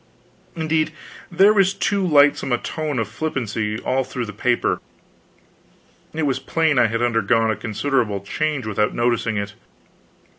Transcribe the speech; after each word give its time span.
Indeed, 0.55 0.93
there 1.31 1.53
was 1.53 1.75
too 1.75 2.03
lightsome 2.03 2.51
a 2.51 2.57
tone 2.57 2.97
of 2.97 3.07
flippancy 3.07 3.77
all 3.77 4.03
through 4.03 4.25
the 4.25 4.33
paper. 4.33 4.81
It 6.11 6.23
was 6.25 6.39
plain 6.39 6.79
I 6.79 6.87
had 6.87 7.03
undergone 7.03 7.51
a 7.51 7.55
considerable 7.55 8.21
change 8.21 8.65
without 8.65 8.95
noticing 8.95 9.37
it. 9.37 9.53